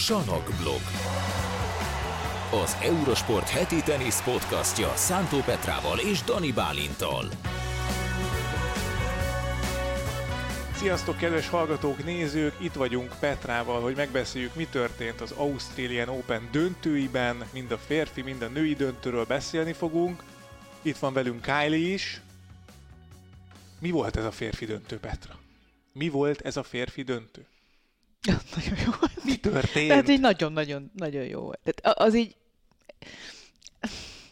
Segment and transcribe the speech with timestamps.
[0.00, 0.80] Sanok blog.
[2.62, 7.28] Az Eurosport heti tenisz podcastja Szántó Petrával és Dani Bálintal.
[10.74, 12.54] Sziasztok, kedves hallgatók, nézők!
[12.58, 17.44] Itt vagyunk Petrával, hogy megbeszéljük, mi történt az Australian Open döntőiben.
[17.52, 20.22] Mind a férfi, mind a női döntőről beszélni fogunk.
[20.82, 22.20] Itt van velünk Kylie is.
[23.80, 25.38] Mi volt ez a férfi döntő, Petra?
[25.92, 27.46] Mi volt ez a férfi döntő?
[28.56, 29.24] nagyon jó volt.
[29.24, 29.88] Mi történt?
[29.88, 31.58] Tehát így nagyon-nagyon nagyon jó volt.
[31.64, 32.36] Tehát az így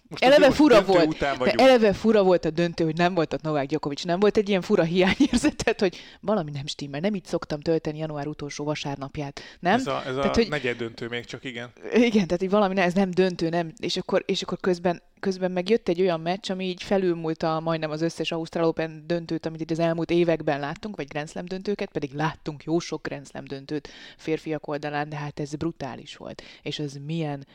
[0.09, 1.07] Most eleve fura volt.
[1.07, 1.61] Után vagyunk.
[1.61, 4.61] eleve fura volt a döntő, hogy nem volt ott Novák Djokovic, nem volt egy ilyen
[4.61, 9.75] fura hiányérzetet, hogy valami nem stimmel, nem így szoktam tölteni január utolsó vasárnapját, nem?
[9.75, 11.73] Ez a, ez a Tehát, hogy- negyed döntő még csak, igen.
[11.93, 15.69] Igen, tehát így valami, ez nem döntő, nem, és akkor, és akkor közben, közben meg
[15.69, 19.71] jött egy olyan meccs, ami így felülmúlta majdnem az összes Ausztrál Open döntőt, amit itt
[19.71, 23.89] az elmúlt években láttunk, vagy Grand Slam döntőket, pedig láttunk jó sok Grand Slam döntőt
[24.17, 26.43] férfiak oldalán, de hát ez brutális volt.
[26.63, 27.47] És az milyen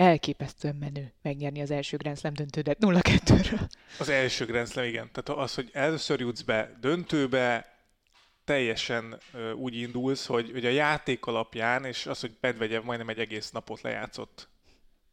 [0.00, 3.70] elképesztően menő megnyerni az első Grand Slam döntődet 0-2-ről.
[3.98, 5.10] Az első Grand Slam, igen.
[5.12, 7.78] Tehát az, hogy először jutsz be döntőbe,
[8.44, 9.18] teljesen
[9.56, 13.80] úgy indulsz, hogy, hogy a játék alapján, és az, hogy Medvegyev majdnem egy egész napot
[13.80, 14.48] lejátszott,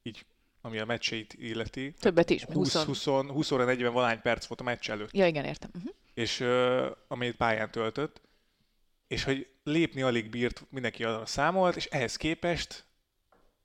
[0.03, 0.25] így,
[0.61, 1.93] ami a meccseit illeti.
[1.99, 3.05] Többet is, 20, 20.
[3.05, 5.69] 20, 20 óra 40 valány perc volt a meccs előtt, Ja, igen, értem.
[5.75, 5.91] Uh-huh.
[6.13, 8.21] és ö, amit pályán töltött,
[9.08, 12.86] és hogy lépni alig bírt, mindenki arra számolt, és ehhez képest,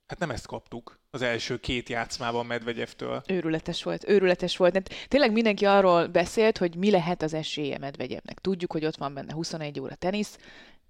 [0.07, 3.23] hát nem ezt kaptuk az első két játszmában Medvegyevtől.
[3.27, 4.73] Őrületes volt, őrületes volt.
[4.73, 8.39] De tényleg mindenki arról beszélt, hogy mi lehet az esélye Medvegyevnek.
[8.39, 10.37] Tudjuk, hogy ott van benne 21 óra tenisz,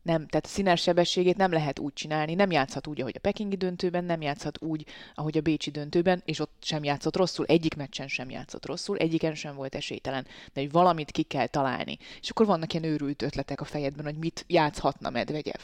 [0.03, 4.03] nem, tehát színes sebességét nem lehet úgy csinálni, nem játszhat úgy, ahogy a pekingi döntőben,
[4.03, 8.29] nem játszhat úgy, ahogy a bécsi döntőben, és ott sem játszott rosszul, egyik meccsen sem
[8.29, 11.97] játszott rosszul, egyiken sem volt esélytelen, de hogy valamit ki kell találni.
[12.21, 15.61] És akkor vannak ilyen őrült ötletek a fejedben, hogy mit játszhatna Medvegyev.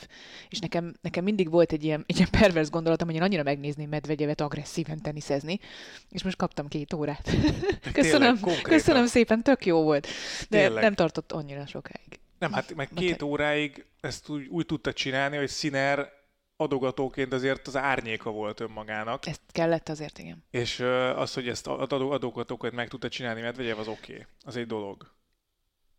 [0.50, 3.90] És nekem, nekem mindig volt egy ilyen, egy ilyen pervers gondolatom, hogy én annyira megnézném
[3.90, 5.60] Medvegyevet agresszíven teniszezni,
[6.10, 7.30] és most kaptam két órát.
[7.94, 8.72] köszönöm, konkrétan.
[8.72, 10.08] köszönöm szépen, tök jó volt.
[10.50, 10.84] De Tényleg.
[10.84, 12.20] nem tartott annyira sokáig.
[12.40, 16.18] Nem, hát meg két óráig ezt úgy, úgy tudta csinálni, hogy Sziner
[16.56, 20.44] adogatóként azért az árnyéka volt önmagának, Ezt kellett azért, igen.
[20.52, 20.80] és
[21.16, 24.14] az, hogy ezt adogatóként meg tudta csinálni Medvegyev, az oké.
[24.14, 24.26] Okay.
[24.44, 25.12] Az egy dolog.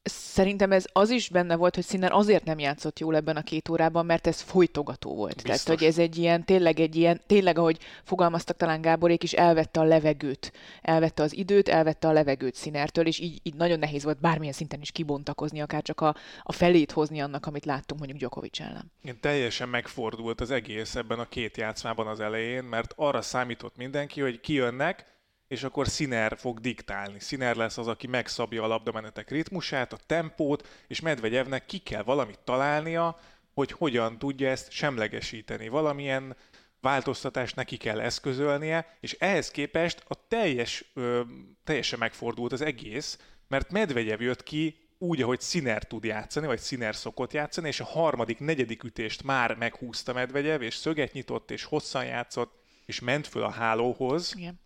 [0.03, 3.69] Szerintem ez az is benne volt, hogy Sinner azért nem játszott jól ebben a két
[3.69, 5.35] órában, mert ez folytogató volt.
[5.35, 5.63] Biztos.
[5.63, 9.81] Tehát, hogy ez egy ilyen, tényleg egy ilyen, tényleg, ahogy fogalmaztak talán Gáborék is, elvette
[9.81, 10.53] a levegőt.
[10.83, 14.81] Elvette az időt, elvette a levegőt Sinnertől, és így, így nagyon nehéz volt bármilyen szinten
[14.81, 18.93] is kibontakozni, akár csak a, a felét hozni annak, amit láttunk mondjuk Djokovic ellen.
[19.03, 24.21] Igen, teljesen megfordult az egész ebben a két játszmában az elején, mert arra számított mindenki,
[24.21, 25.07] hogy kijönnek,
[25.51, 27.21] és akkor Sziner fog diktálni.
[27.21, 32.39] Sziner lesz az, aki megszabja a labdamenetek ritmusát, a tempót, és Medvegyevnek ki kell valamit
[32.39, 33.19] találnia,
[33.55, 35.69] hogy hogyan tudja ezt semlegesíteni.
[35.69, 36.37] Valamilyen
[36.81, 41.21] változtatást neki kell eszközölnie, és ehhez képest a teljes, ö,
[41.65, 43.19] teljesen megfordult az egész,
[43.49, 47.85] mert Medvegyev jött ki úgy, ahogy Sziner tud játszani, vagy Sziner szokott játszani, és a
[47.85, 53.43] harmadik, negyedik ütést már meghúzta Medvegyev, és szöget nyitott, és hosszan játszott, és ment föl
[53.43, 54.35] a hálóhoz.
[54.37, 54.61] Igen.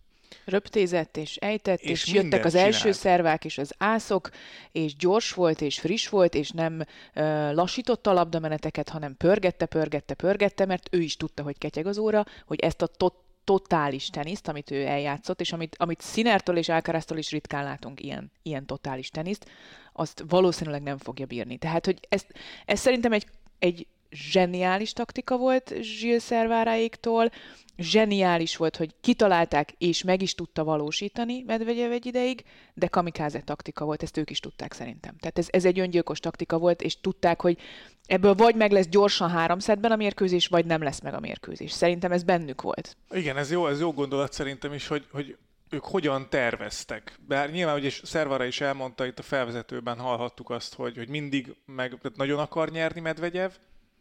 [0.44, 2.96] Röptézett és ejtett, És és, jöttek az első csinált.
[2.96, 4.30] szervák és az ászok,
[4.72, 6.84] és gyors volt és friss volt, és nem
[7.14, 11.98] ö, lassította a labdameneteket, hanem pörgette, pörgette, pörgette, mert ő is tudta, hogy ketyeg az
[11.98, 13.14] óra, hogy ezt a tot
[13.44, 18.30] totális teniszt, amit ő eljátszott, és amit, amit Sinertől és Alcaraztól is ritkán látunk ilyen,
[18.42, 19.50] ilyen totális teniszt,
[19.92, 21.56] azt valószínűleg nem fogja bírni.
[21.58, 22.26] Tehát, hogy ez,
[22.64, 23.26] ez szerintem egy,
[23.58, 27.30] egy zseniális taktika volt Zsil Szerváráéktól,
[27.78, 33.84] zseniális volt, hogy kitalálták és meg is tudta valósítani Medvegyev egy ideig, de kamikáze taktika
[33.84, 35.16] volt, ezt ők is tudták szerintem.
[35.16, 37.58] Tehát ez, ez egy öngyilkos taktika volt, és tudták, hogy
[38.06, 41.72] ebből vagy meg lesz gyorsan három szettben a mérkőzés, vagy nem lesz meg a mérkőzés.
[41.72, 42.96] Szerintem ez bennük volt.
[43.10, 45.36] Igen, ez jó, ez jó gondolat szerintem is, hogy, hogy
[45.70, 47.18] ők hogyan terveztek.
[47.28, 51.98] Bár nyilván, ugye Szervara is elmondta itt a felvezetőben, hallhattuk azt, hogy, hogy mindig meg,
[52.14, 53.50] nagyon akar nyerni Medvegyev,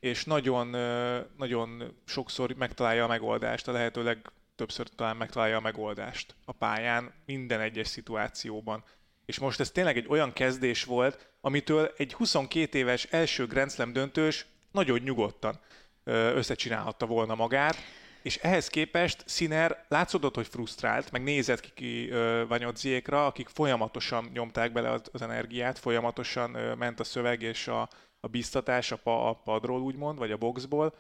[0.04, 0.68] és nagyon,
[1.38, 7.60] nagyon sokszor megtalálja a megoldást, a lehetőleg többször talán megtalálja a megoldást a pályán minden
[7.60, 8.84] egyes szituációban.
[9.26, 13.94] És most ez tényleg egy olyan kezdés volt, amitől egy 22 éves első Grand Slam
[13.94, 15.60] döntős nagyon nyugodtan
[16.04, 17.76] összecsinálhatta volna magát,
[18.22, 22.12] és ehhez képest Sziner látszódott, hogy frusztrált, meg nézett ki, ki
[22.48, 27.90] Vanyodziékra, akik folyamatosan nyomták bele az, energiát, folyamatosan ment a szöveg és a,
[28.24, 30.94] a biztatás a, pa, a padról úgymond, vagy a boxból,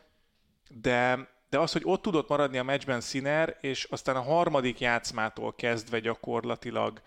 [0.69, 5.53] de, de az, hogy ott tudott maradni a meccsben Sziner, és aztán a harmadik játszmától
[5.55, 7.01] kezdve gyakorlatilag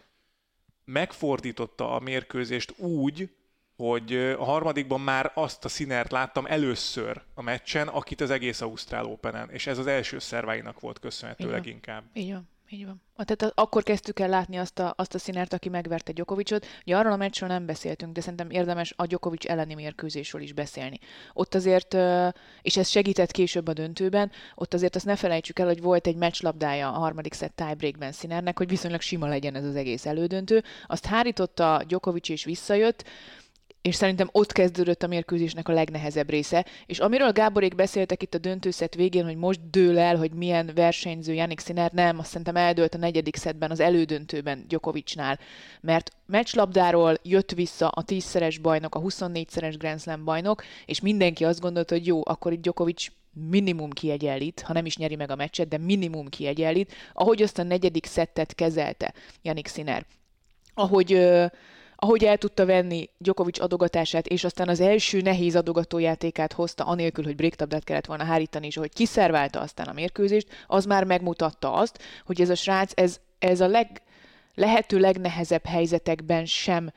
[0.84, 3.34] megfordította a mérkőzést úgy,
[3.76, 9.04] hogy a harmadikban már azt a színert láttam először a meccsen, akit az egész Ausztrál
[9.04, 12.04] Open-en, és ez az első szerváinak volt köszönhető leginkább.
[12.12, 12.48] Így van.
[12.68, 13.02] Így van.
[13.16, 16.66] Tehát akkor kezdtük el látni azt a, azt a színert, aki megverte Gyokovicsot.
[16.84, 20.98] Ugye arról a meccsről nem beszéltünk, de szerintem érdemes a Gyokovics elleni mérkőzésről is beszélni.
[21.32, 21.96] Ott azért,
[22.62, 26.16] és ez segített később a döntőben, ott azért azt ne felejtsük el, hogy volt egy
[26.16, 30.64] meccslabdája a harmadik szett tiebreakben színernek, hogy viszonylag sima legyen ez az egész elődöntő.
[30.86, 33.04] Azt hárította Gyokovics és visszajött,
[33.86, 36.66] és szerintem ott kezdődött a mérkőzésnek a legnehezebb része.
[36.86, 41.32] És amiről Gáborék beszéltek itt a döntőszet végén, hogy most dől el, hogy milyen versenyző
[41.32, 45.38] Janik Sinner, nem, azt szerintem eldőlt a negyedik szedben, az elődöntőben Djokovicnál,
[45.80, 51.60] mert meccslabdáról jött vissza a tízszeres bajnok, a 24-szeres Grand Slam bajnok, és mindenki azt
[51.60, 53.06] gondolta, hogy jó, akkor itt Djokovic
[53.50, 57.62] minimum kiegyenlít, ha nem is nyeri meg a meccset, de minimum kiegyenlít, ahogy azt a
[57.62, 60.06] negyedik szettet kezelte Janik Sinner.
[60.74, 61.12] Ahogy
[61.96, 67.36] ahogy el tudta venni Djokovic adogatását, és aztán az első nehéz adogatójátékát hozta, anélkül, hogy
[67.36, 72.40] breaktabdát kellett volna hárítani, és ahogy kiszerválta aztán a mérkőzést, az már megmutatta azt, hogy
[72.40, 74.02] ez a srác, ez, ez a leg,
[74.54, 76.92] lehető legnehezebb helyzetekben sem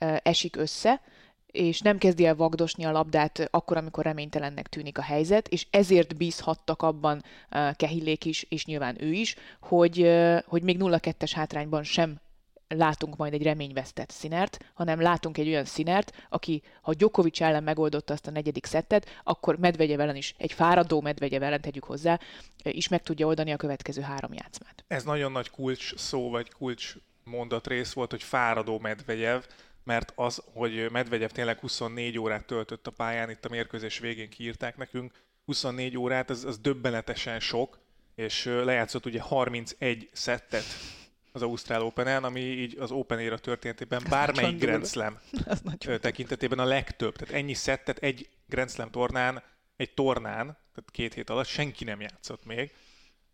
[0.00, 1.00] uh, esik össze,
[1.46, 6.16] és nem kezdi el vagdosni a labdát akkor, amikor reménytelennek tűnik a helyzet, és ezért
[6.16, 11.82] bízhattak abban uh, Kehillék is, és nyilván ő is, hogy, uh, hogy még 0-2-es hátrányban
[11.82, 12.20] sem
[12.76, 18.12] látunk majd egy reményvesztett színert, hanem látunk egy olyan színert, aki, ha Djokovic ellen megoldotta
[18.12, 22.20] azt a negyedik szettet, akkor Medvegyev ellen is, egy fáradó Medvegyev ellen tegyük hozzá,
[22.62, 24.84] is meg tudja oldani a következő három játszmát.
[24.86, 29.42] Ez nagyon nagy kulcs szó, vagy kulcs mondat rész volt, hogy fáradó Medvegyev,
[29.84, 34.76] mert az, hogy Medvegyev tényleg 24 órát töltött a pályán, itt a mérkőzés végén kiírták
[34.76, 35.12] nekünk,
[35.44, 37.78] 24 órát, az, az döbbenetesen sok,
[38.14, 40.64] és lejátszott ugye 31 szettet
[41.32, 45.18] az Ausztrál Open-en, ami így az Open éra történetében bármelyik Grand Slam
[46.00, 47.16] tekintetében a legtöbb.
[47.16, 49.42] Tehát ennyi szettet egy Grand Slam tornán,
[49.76, 52.72] egy tornán, tehát két hét alatt senki nem játszott még.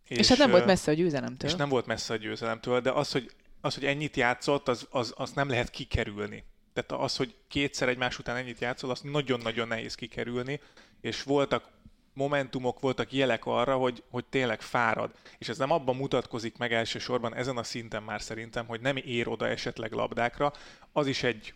[0.09, 1.51] És, és hát nem volt messze a győzelemtől.
[1.51, 3.31] És nem volt messze a győzelemtől, de az, hogy,
[3.61, 6.45] az, hogy ennyit játszott, az, az, az nem lehet kikerülni.
[6.73, 10.61] Tehát az, hogy kétszer egymás után ennyit játszol, azt nagyon-nagyon nehéz kikerülni,
[11.01, 11.71] és voltak
[12.19, 15.11] momentumok voltak jelek arra, hogy, hogy tényleg fárad.
[15.39, 19.29] És ez nem abban mutatkozik meg elsősorban ezen a szinten már szerintem, hogy nem ér
[19.29, 20.53] oda esetleg labdákra,
[20.93, 21.55] az is egy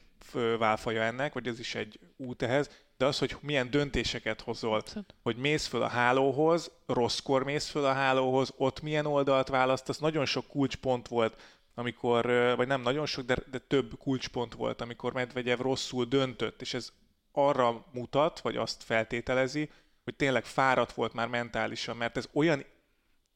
[0.59, 4.83] válfaja ennek, vagy ez is egy út ehhez, de az, hogy milyen döntéseket hozol,
[5.23, 10.25] hogy mész föl a hálóhoz, rosszkor mész föl a hálóhoz, ott milyen oldalt választasz, nagyon
[10.25, 11.41] sok kulcspont volt,
[11.75, 12.27] amikor,
[12.57, 16.93] vagy nem nagyon sok, de, de több kulcspont volt, amikor Medvegyev rosszul döntött, és ez
[17.33, 19.71] arra mutat, vagy azt feltételezi,
[20.05, 22.65] hogy tényleg fáradt volt már mentálisan, mert ez olyan,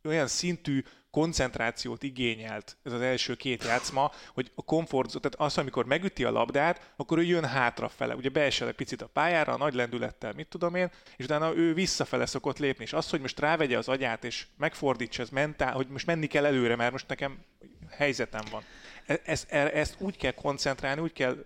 [0.04, 0.82] olyan szintű
[1.16, 6.30] koncentrációt igényelt ez az első két játszma, hogy a komfort, tehát az, amikor megüti a
[6.30, 10.48] labdát, akkor ő jön hátrafele, ugye beesel egy picit a pályára, a nagy lendülettel, mit
[10.48, 14.24] tudom én, és utána ő visszafele szokott lépni, és az, hogy most rávegye az agyát,
[14.24, 17.38] és megfordítsa, ez mentál, hogy most menni kell előre, mert most nekem
[17.90, 18.62] helyzetem van.
[19.06, 21.44] E-, ezt, ezt úgy kell koncentrálni, úgy kell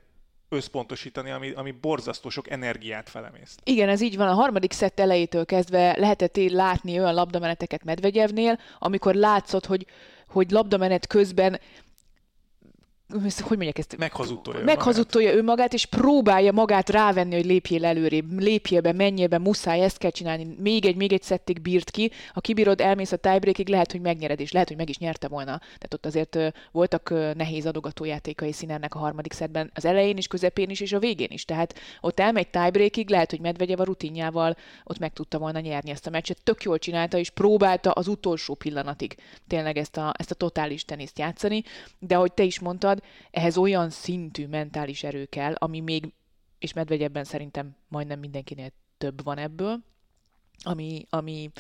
[0.51, 3.57] összpontosítani, ami, ami borzasztó sok energiát felemész.
[3.65, 4.29] Igen, ez így van.
[4.29, 9.87] A harmadik szett elejétől kezdve lehetett látni olyan labdameneteket Medvegyevnél, amikor látszott, hogy,
[10.29, 11.61] hogy labdamenet közben
[13.41, 13.97] hogy mondják ezt?
[13.97, 15.43] Meghazudtolja, meghazudtolja önmagát.
[15.43, 20.11] önmagát, és próbálja magát rávenni, hogy lépjél előrébb, lépjél be, menjél be, muszáj, ezt kell
[20.11, 20.57] csinálni.
[20.59, 22.11] Még egy, még egy szettig bírt ki.
[22.33, 25.59] Ha kibírod, elmész a tiebreakig, lehet, hogy megnyered, és lehet, hogy meg is nyerte volna.
[25.59, 26.39] Tehát ott azért
[26.73, 31.31] voltak nehéz adogatójátékai színernek a harmadik szedben, az elején is, közepén is, és a végén
[31.31, 31.45] is.
[31.45, 36.07] Tehát ott elmegy tiebreakig, lehet, hogy Medvegyev a rutinjával ott meg tudta volna nyerni ezt
[36.07, 36.43] a meccset.
[36.43, 41.19] Tök jól csinálta, és próbálta az utolsó pillanatig tényleg ezt a, ezt a totális teniszt
[41.19, 41.63] játszani.
[41.99, 43.00] De ahogy te is mondtad,
[43.31, 46.13] ehhez olyan szintű mentális erő kell, ami még,
[46.59, 49.79] és Medvegyebben szerintem majdnem mindenkinél több van ebből,
[50.63, 51.51] ami, ami,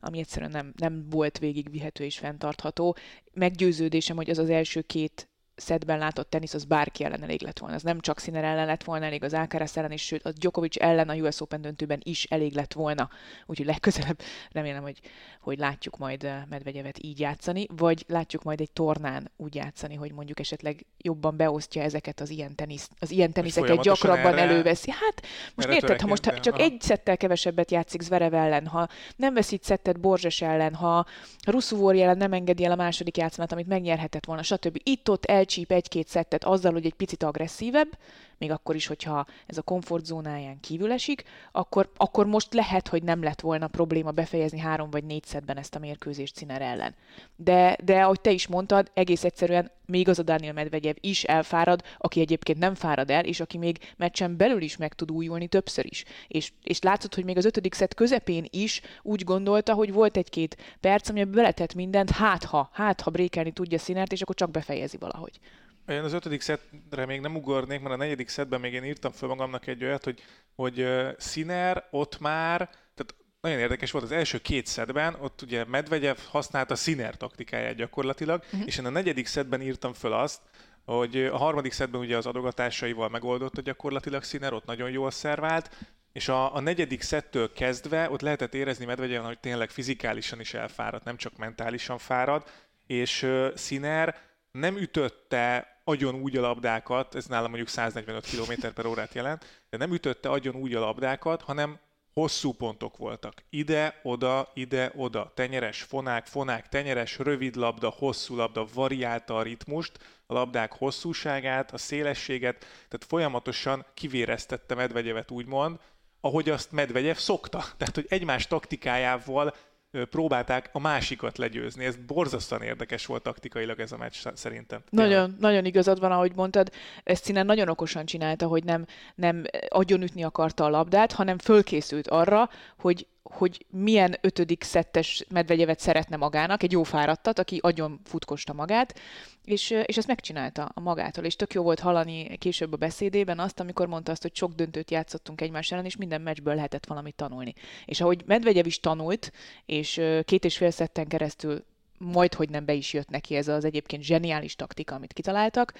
[0.00, 2.96] ami egyszerűen nem, nem volt végigvihető és fenntartható.
[3.32, 7.74] Meggyőződésem, hogy az az első két szedben látott tenisz, az bárki ellen elég lett volna.
[7.74, 10.82] Az nem csak Sziner ellen lett volna elég, az Alcaraz ellen is, sőt, a Djokovic
[10.82, 13.08] ellen a US Open döntőben is elég lett volna.
[13.46, 14.20] Úgyhogy legközelebb
[14.50, 15.00] remélem, hogy,
[15.40, 20.12] hogy látjuk majd eh, Medvegyevet így játszani, vagy látjuk majd egy tornán úgy játszani, hogy
[20.12, 24.90] mondjuk esetleg jobban beosztja ezeket az ilyen, tenisz, az ilyen teniszeket gyakrabban erre, előveszi.
[24.90, 29.62] Hát most érted, ha most csak egy szettel kevesebbet játszik Zverev ellen, ha nem veszít
[29.62, 31.06] szettet Borzses ellen, ha
[31.46, 34.80] Russzuvóri ellen nem engedi el a második játszmát, amit megnyerhetett volna, stb.
[34.82, 37.98] Itt-ott el elcsíp egy-két szettet azzal, hogy egy picit agresszívebb,
[38.38, 43.22] még akkor is, hogyha ez a komfortzónáján kívül esik, akkor, akkor most lehet, hogy nem
[43.22, 46.94] lett volna probléma befejezni három vagy négy szedben ezt a mérkőzést Sziner ellen.
[47.36, 51.82] De, de ahogy te is mondtad, egész egyszerűen még az a Daniel Medvegyev is elfárad,
[51.98, 55.86] aki egyébként nem fárad el, és aki még meccsen belül is meg tud újulni többször
[55.86, 56.04] is.
[56.28, 60.76] És, és látszott, hogy még az ötödik szett közepén is úgy gondolta, hogy volt egy-két
[60.80, 64.96] perc, amiben beletett mindent, hát ha, hát ha brékelni tudja színert, és akkor csak befejezi
[64.96, 65.40] valahogy.
[65.86, 69.28] Én az ötödik szettre még nem ugornék, mert a negyedik szetben még én írtam fel
[69.28, 70.22] magamnak egy olyat, hogy,
[70.54, 70.88] hogy
[71.18, 72.56] Sziner ott már,
[72.94, 78.42] tehát nagyon érdekes volt az első két szedben, ott ugye Medvegyev használta Sziner taktikáját gyakorlatilag,
[78.44, 78.66] uh-huh.
[78.66, 80.40] és én a negyedik szedben írtam fel azt,
[80.84, 85.70] hogy a harmadik szedben ugye az adogatásaival megoldotta gyakorlatilag Sziner, ott nagyon jól szervált,
[86.12, 91.04] és a, a negyedik szettől kezdve ott lehetett érezni Medvegyev, hogy tényleg fizikálisan is elfáradt,
[91.04, 92.44] nem csak mentálisan fárad,
[92.86, 94.16] és uh, Sziner
[94.50, 99.76] nem ütötte agyon úgy a labdákat, ez nálam mondjuk 145 km per órát jelent, de
[99.76, 101.78] nem ütötte agyon úgy a labdákat, hanem
[102.12, 103.44] hosszú pontok voltak.
[103.50, 105.32] Ide, oda, ide, oda.
[105.34, 111.78] Tenyeres, fonák, fonák, tenyeres, rövid labda, hosszú labda, variálta a ritmust, a labdák hosszúságát, a
[111.78, 115.78] szélességet, tehát folyamatosan kivéreztette Medvegyevet úgymond,
[116.20, 117.64] ahogy azt Medvegyev szokta.
[117.76, 119.54] Tehát, hogy egymás taktikájával
[120.04, 121.84] próbálták a másikat legyőzni.
[121.84, 124.82] Ez borzasztóan érdekes volt taktikailag ez a meccs szerintem.
[124.90, 126.70] Nagyon, nagyon igazad van, ahogy mondtad.
[127.04, 128.84] Ezt színen nagyon okosan csinálta, hogy nem,
[129.14, 136.16] nem agyonütni akarta a labdát, hanem fölkészült arra, hogy hogy milyen ötödik szettes medvegyevet szeretne
[136.16, 138.98] magának, egy jó fáradtat, aki agyon futkosta magát,
[139.44, 141.24] és, és ezt megcsinálta a magától.
[141.24, 144.90] És tök jó volt hallani később a beszédében azt, amikor mondta azt, hogy sok döntőt
[144.90, 147.54] játszottunk egymás ellen, és minden meccsből lehetett valamit tanulni.
[147.84, 149.32] És ahogy Medvegyev is tanult,
[149.66, 151.64] és két és fél szetten keresztül
[151.98, 155.72] majd, hogy nem be is jött neki ez az egyébként zseniális taktika, amit kitaláltak,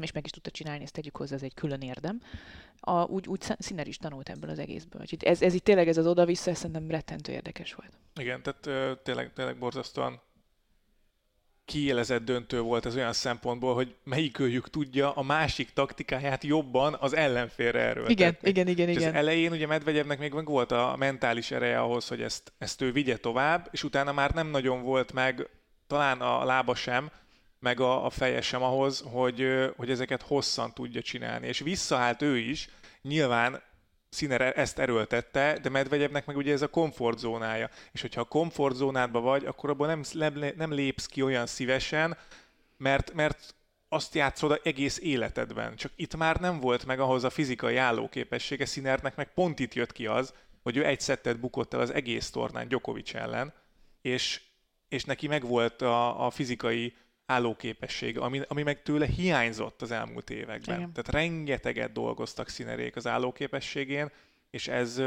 [0.00, 2.20] és meg is tudta csinálni, ezt tegyük hozzá, ez egy külön érdem.
[2.80, 5.00] A, úgy, úgy Sziner is tanult ebből az egészből.
[5.00, 7.92] Úgyhogy ez, ez itt tényleg ez az oda-vissza, szerintem rettentő érdekes volt.
[8.20, 10.20] Igen, tehát tényleg, tényleg borzasztóan
[11.70, 17.80] kiélezett döntő volt ez olyan szempontból, hogy melyikőjük tudja a másik taktikáját jobban az ellenfélre
[17.80, 18.08] erről.
[18.08, 19.08] Igen, igen, igen, igen.
[19.08, 22.92] Az elején ugye Medvegyevnek még meg volt a mentális ereje ahhoz, hogy ezt, ezt ő
[22.92, 25.48] vigye tovább, és utána már nem nagyon volt meg,
[25.86, 27.10] talán a lába sem,
[27.60, 31.46] meg a, a feje sem ahhoz, hogy, hogy ezeket hosszan tudja csinálni.
[31.46, 32.68] És visszaállt ő is,
[33.02, 33.62] nyilván
[34.08, 37.70] Sziner ezt erőltette, de Medvegyevnek meg ugye ez a komfortzónája.
[37.92, 42.16] És hogyha a komfortzónádban vagy, akkor abban nem, nem lépsz ki olyan szívesen,
[42.76, 43.54] mert, mert
[43.88, 45.76] azt játszod egész életedben.
[45.76, 49.92] Csak itt már nem volt meg ahhoz a fizikai állóképessége, Szinernek meg pont itt jött
[49.92, 53.52] ki az, hogy ő egy szettet bukott el az egész tornán Djokovic ellen,
[54.02, 54.40] és,
[54.88, 56.94] és neki megvolt a, a fizikai
[57.30, 60.76] állóképesség, ami, ami meg tőle hiányzott az elmúlt években.
[60.76, 60.92] Igen.
[60.92, 64.10] Tehát rengeteget dolgoztak színerék az állóképességén,
[64.50, 65.02] és ez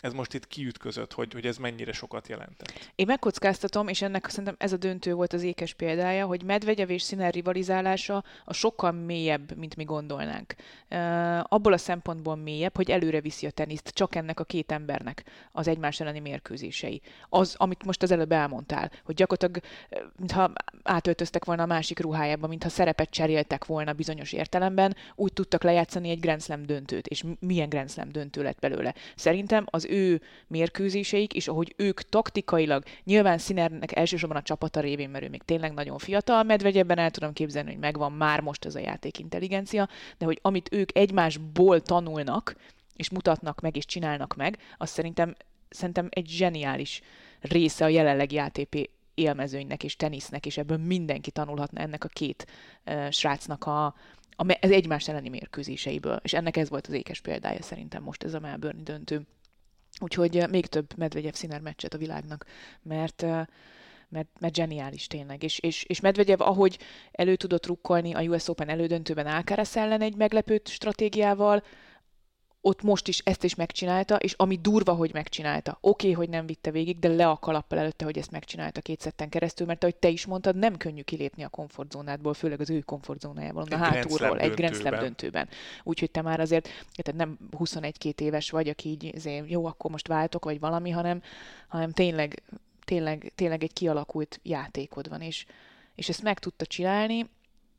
[0.00, 2.92] ez most itt kiütközött, hogy, hogy ez mennyire sokat jelentett.
[2.94, 7.02] Én megkockáztatom, és ennek szerintem ez a döntő volt az ékes példája, hogy Medvegyev és
[7.02, 10.54] Sziner rivalizálása a sokkal mélyebb, mint mi gondolnánk.
[10.90, 15.24] Uh, abból a szempontból mélyebb, hogy előre viszi a teniszt csak ennek a két embernek
[15.52, 17.00] az egymás elleni mérkőzései.
[17.28, 19.62] Az, amit most az előbb elmondtál, hogy gyakorlatilag
[20.16, 20.52] mintha
[20.82, 26.20] átöltöztek volna a másik ruhájába, mintha szerepet cseréltek volna bizonyos értelemben, úgy tudtak lejátszani egy
[26.20, 28.94] Grand Slam döntőt, és milyen Grand Slam döntő lett belőle.
[29.16, 35.24] Szerintem az ő mérkőzéseik, és ahogy ők taktikailag, nyilván Sinernek elsősorban a csapata révén, mert
[35.24, 38.78] ő még tényleg nagyon fiatal, Medvegyebben el tudom képzelni, hogy megvan már most ez a
[38.78, 42.56] játékintelligencia, de hogy amit ők egymásból tanulnak,
[42.96, 45.34] és mutatnak meg, és csinálnak meg, az szerintem,
[45.68, 47.00] szerintem egy zseniális
[47.40, 52.46] része a jelenlegi ATP élmezőnynek és tenisznek, és ebből mindenki tanulhatna ennek a két
[52.86, 53.94] uh, srácnak a,
[54.60, 56.20] az egymás elleni mérkőzéseiből.
[56.22, 59.26] És ennek ez volt az ékes példája szerintem most ez a Melbourne döntő.
[60.00, 62.46] Úgyhogy még több Medvegyev színer meccset a világnak,
[62.82, 63.24] mert
[64.12, 65.42] mert, mert zseniális tényleg.
[65.42, 66.78] És, és, és Medvegyev, ahogy
[67.12, 71.62] elő tudott rukkolni a US Open elődöntőben Alcaraz ellen egy meglepőt stratégiával,
[72.62, 75.78] ott most is ezt is megcsinálta, és ami durva, hogy megcsinálta.
[75.80, 79.00] Oké, okay, hogy nem vitte végig, de le a kalappal előtte, hogy ezt megcsinálta két
[79.00, 82.80] szetten keresztül, mert ahogy te is mondtad, nem könnyű kilépni a komfortzónádból, főleg az ő
[82.80, 85.48] komfortzónájából, a hátulról, egy Grand Slam döntőben.
[85.82, 90.08] Úgyhogy te már azért tehát nem 21-2 éves vagy, aki így azért, jó, akkor most
[90.08, 91.22] váltok, vagy valami, hanem,
[91.68, 92.42] hanem tényleg,
[92.84, 95.46] tényleg, tényleg egy kialakult játékod van, és,
[95.94, 97.26] és ezt meg tudta csinálni.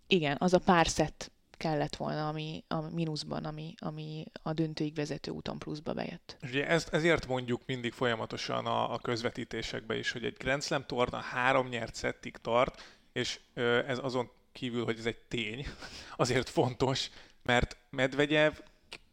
[0.07, 5.31] Igen, az a pár szett kellett volna, ami a mínuszban, ami, ami a döntőig vezető
[5.31, 6.37] úton pluszba bejött.
[6.41, 10.85] És ugye ezt, ezért mondjuk mindig folyamatosan a, a közvetítésekbe is, hogy egy Grand Slam
[10.85, 15.67] torna három nyert szettig tart, és ö, ez azon kívül, hogy ez egy tény,
[16.23, 17.09] azért fontos,
[17.43, 18.53] mert Medvegyev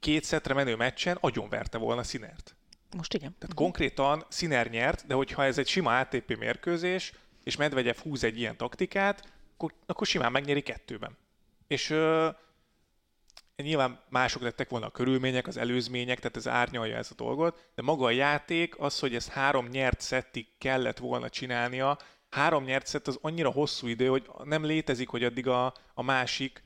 [0.00, 2.56] két szetre menő meccsen agyonverte volna Sinert.
[2.96, 3.34] Most igen.
[3.38, 3.64] Tehát uh-huh.
[3.64, 7.12] konkrétan Sziner nyert, de hogyha ez egy sima ATP mérkőzés,
[7.44, 11.16] és Medvegyev húz egy ilyen taktikát, akkor, akkor simán megnyeri kettőben.
[11.68, 12.28] És ö,
[13.56, 17.82] nyilván mások lettek volna a körülmények, az előzmények, tehát ez árnyalja ez a dolgot, de
[17.82, 21.98] maga a játék, az, hogy ez három nyert szettig kellett volna csinálnia,
[22.30, 26.62] három nyert szett az annyira hosszú idő, hogy nem létezik, hogy addig a, a másik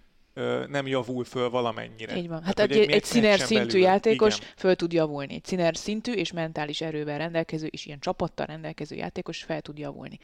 [0.68, 2.16] nem javul föl valamennyire.
[2.16, 2.42] Így van.
[2.42, 4.48] Hát, hát egy, egy, egy színer szintű belül, játékos igen.
[4.56, 5.34] föl tud javulni.
[5.34, 10.18] Egy színer szintű és mentális erővel rendelkező, és ilyen csapattal rendelkező játékos fel tud javulni.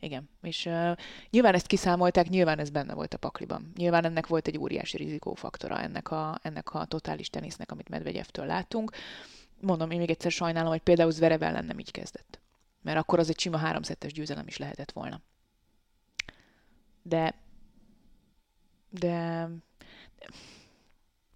[0.00, 0.28] Igen.
[0.42, 0.96] És uh,
[1.30, 3.72] nyilván ezt kiszámolták, nyilván ez benne volt a pakliban.
[3.76, 8.90] Nyilván ennek volt egy óriási rizikófaktora, ennek a, ennek a totális tenisznek, amit Medvegyevtől látunk.
[9.60, 12.40] Mondom, én még egyszer sajnálom, hogy például Zverev ellen nem így kezdett.
[12.82, 15.20] Mert akkor az egy sima háromszettes győzelem is lehetett volna.
[17.02, 17.34] De
[18.98, 19.48] de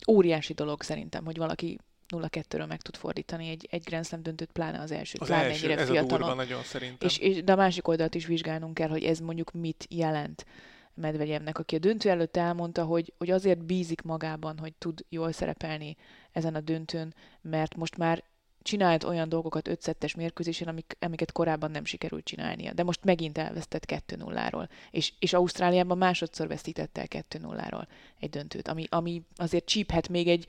[0.09, 1.79] óriási dolog szerintem, hogy valaki
[2.17, 5.65] 0-2-ről meg tud fordítani egy, egy Grand Slam döntőt, pláne az első, az pláne első,
[5.65, 6.31] ennyire ez fiatalon.
[6.31, 7.09] A nagyon szerintem.
[7.09, 10.47] És, és, de a másik oldalt is vizsgálnunk kell, hogy ez mondjuk mit jelent
[10.95, 15.97] Medvegyevnek, aki a döntő előtt elmondta, hogy, hogy azért bízik magában, hogy tud jól szerepelni
[16.33, 18.25] ezen a döntőn, mert most már
[18.69, 22.73] csinált olyan dolgokat ötszettes mérkőzésen, amik, amiket korábban nem sikerült csinálnia.
[22.73, 24.69] De most megint elvesztett 2-0-ról.
[24.91, 27.87] És, és Ausztráliában másodszor vesztítette el 2-0-ról
[28.21, 30.47] egy döntőt, ami, ami azért csíphet még egy,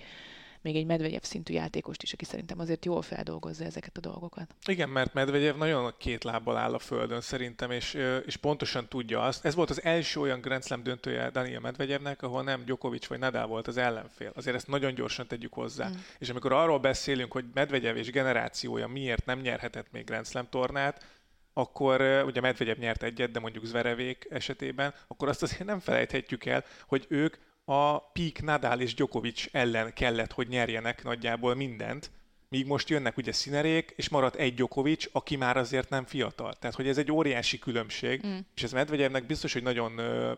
[0.62, 4.56] még egy Medvegyev szintű játékost is, aki szerintem azért jól feldolgozza ezeket a dolgokat.
[4.66, 9.46] Igen, mert Medvegyev nagyon két lábbal áll a földön szerintem, és, és pontosan tudja azt.
[9.46, 13.48] Ez volt az első olyan Grand Slam döntője Daniel Medvegyevnek, ahol nem Djokovic vagy Nadal
[13.48, 14.32] volt az ellenfél.
[14.36, 15.90] Azért ezt nagyon gyorsan tegyük hozzá.
[15.90, 15.94] Mm.
[16.20, 21.06] És amikor arról beszélünk, hogy Medvegyev és generációja miért nem nyerhetett még Grand Slam tornát,
[21.54, 26.64] akkor ugye Medvegyev nyert egyet, de mondjuk Zverevék esetében, akkor azt azért nem felejthetjük el,
[26.88, 27.36] hogy ők
[27.70, 32.12] a Peak Nadal és Djokovic ellen kellett, hogy nyerjenek nagyjából mindent,
[32.48, 36.54] míg most jönnek ugye színerék, és maradt egy Djokovic, aki már azért nem fiatal.
[36.54, 38.38] Tehát, hogy ez egy óriási különbség, mm.
[38.56, 40.34] és ez Medvegyevnek biztos, hogy nagyon ö,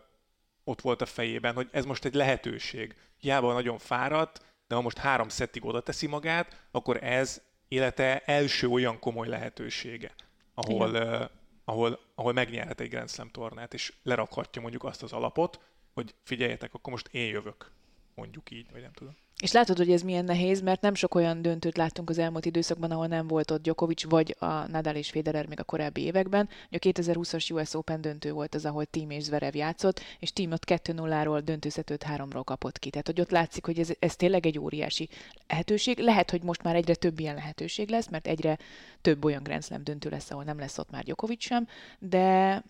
[0.64, 2.94] ott volt a fejében, hogy ez most egy lehetőség.
[3.18, 8.68] Hiába nagyon fáradt, de ha most három szettig oda teszi magát, akkor ez élete első
[8.68, 10.10] olyan komoly lehetősége,
[10.54, 11.24] ahol, ö,
[11.64, 15.60] ahol, ahol megnyerhet egy Grand Slam tornát, és lerakhatja mondjuk azt az alapot,
[15.94, 17.70] hogy figyeljetek, akkor most én jövök,
[18.14, 19.14] mondjuk így, vagy nem tudom.
[19.42, 22.90] És látod, hogy ez milyen nehéz, mert nem sok olyan döntőt láttunk az elmúlt időszakban,
[22.90, 26.48] ahol nem volt ott Djokovic, vagy a Nadal és Federer még a korábbi években.
[26.70, 30.64] A 2020-as US Open döntő volt az, ahol Team és Zverev játszott, és Team ott
[30.66, 32.90] 2-0-ról döntőszetőt 3-ról kapott ki.
[32.90, 35.08] Tehát, hogy ott látszik, hogy ez, ez tényleg egy óriási
[35.48, 35.98] lehetőség.
[35.98, 38.58] Lehet, hogy most már egyre több ilyen lehetőség lesz, mert egyre
[39.00, 41.66] több olyan Grand Slam döntő lesz, ahol nem lesz ott már Djokovic sem,
[41.98, 42.62] de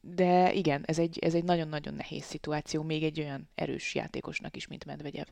[0.00, 4.66] de igen, ez egy, ez egy nagyon-nagyon nehéz szituáció, még egy olyan erős játékosnak is,
[4.66, 5.26] mint Medvegyev.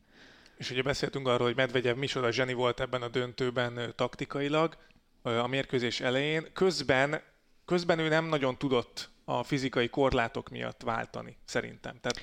[0.57, 4.76] És ugye beszéltünk arról, hogy Medvegyev micsoda zseni volt ebben a döntőben taktikailag
[5.22, 6.46] a mérkőzés elején.
[6.52, 7.20] Közben,
[7.64, 11.96] közben ő nem nagyon tudott a fizikai korlátok miatt váltani, szerintem.
[12.00, 12.20] Tehát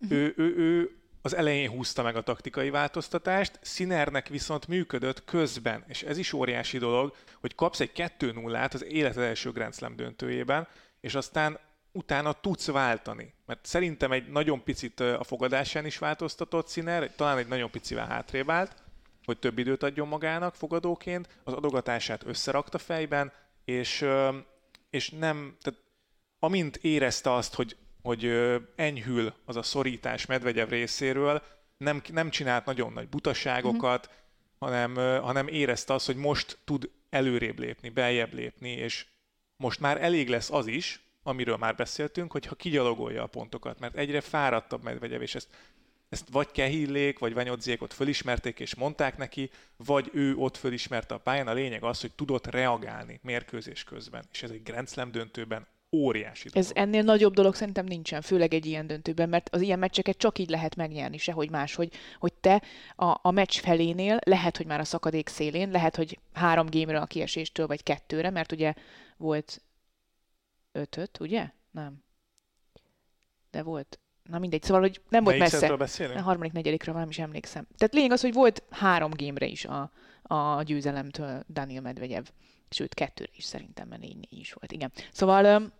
[0.00, 0.18] uh-huh.
[0.18, 6.02] ő, ő, ő az elején húzta meg a taktikai változtatást, Sinernek viszont működött közben, és
[6.02, 10.68] ez is óriási dolog, hogy kapsz egy 2-0-át az életed első Grand Slam döntőjében,
[11.00, 11.58] és aztán
[11.94, 13.34] utána tudsz váltani.
[13.46, 18.50] Mert szerintem egy nagyon picit a fogadásán is változtatott színer, talán egy nagyon picivel hátrébb
[18.50, 18.74] állt,
[19.24, 23.32] hogy több időt adjon magának fogadóként, az adogatását összerakta fejben,
[23.64, 24.06] és,
[24.90, 25.80] és nem, tehát
[26.38, 28.24] amint érezte azt, hogy, hogy
[28.76, 31.42] enyhül az a szorítás Medvegyev részéről,
[31.76, 34.18] nem, nem csinált nagyon nagy butaságokat, mm-hmm.
[34.58, 39.06] hanem, hanem érezte azt, hogy most tud előrébb lépni, beljebb lépni, és
[39.56, 44.20] most már elég lesz az is, amiről már beszéltünk, hogyha kigyalogolja a pontokat, mert egyre
[44.20, 45.48] fáradtabb Medvegyev, és ezt,
[46.08, 51.18] ezt vagy Kehillék, vagy Vanyodziék ott fölismerték és mondták neki, vagy ő ott fölismerte a
[51.18, 51.48] pályán.
[51.48, 56.48] A lényeg az, hogy tudott reagálni mérkőzés közben, és ez egy Grand Slam döntőben óriási
[56.48, 56.68] dolog.
[56.68, 60.38] Ez ennél nagyobb dolog szerintem nincsen, főleg egy ilyen döntőben, mert az ilyen meccseket csak
[60.38, 62.62] így lehet megnyerni, sehogy más, hogy, hogy te
[62.96, 67.06] a, a meccs felénél, lehet, hogy már a szakadék szélén, lehet, hogy három gémre a
[67.06, 68.74] kieséstől, vagy kettőre, mert ugye
[69.16, 69.62] volt
[70.74, 71.50] ötöt, ugye?
[71.70, 72.02] Nem.
[73.50, 73.98] De volt.
[74.22, 75.72] Na mindegy, szóval, hogy nem volt messze.
[76.14, 77.66] A harmadik, negyedikre nem is emlékszem.
[77.76, 79.90] Tehát lényeg az, hogy volt három gémre is a,
[80.22, 82.24] a győzelemtől Daniel Medvegyev.
[82.70, 84.92] Sőt, kettőre is szerintem, mert négy, négy is volt, igen.
[85.12, 85.72] Szóval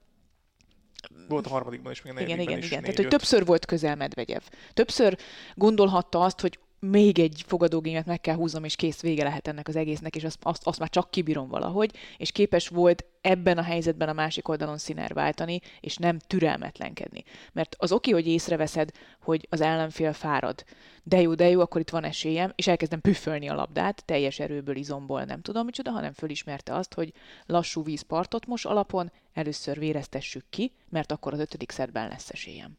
[1.29, 2.81] volt a harmadikban is, még a Igen, igen, is igen.
[2.81, 4.43] Tehát, hogy többször volt közel Medvegyev.
[4.73, 5.19] Többször
[5.55, 6.59] gondolhatta azt, hogy
[6.91, 10.39] még egy fogadógémet meg kell húznom, és kész vége lehet ennek az egésznek, és azt,
[10.43, 14.79] azt, azt már csak kibírom valahogy, és képes volt ebben a helyzetben a másik oldalon
[14.79, 17.25] színer váltani, és nem türelmetlenkedni.
[17.53, 20.65] Mert az oké, hogy észreveszed, hogy az ellenfél fárad,
[21.03, 24.77] de jó, de jó, akkor itt van esélyem, és elkezdem püfölni a labdát, teljes erőből,
[24.77, 27.13] izomból, nem tudom micsoda, hanem fölismerte azt, hogy
[27.47, 32.77] lassú vízpartot most alapon, először véreztessük ki, mert akkor az ötödik szedben lesz esélyem.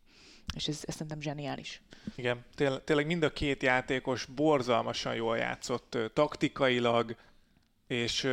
[0.54, 1.82] És ez, ez szerintem zseniális.
[2.16, 7.16] Igen, tényleg, tényleg mind a két játékos borzalmasan jól játszott taktikailag,
[7.88, 8.28] és,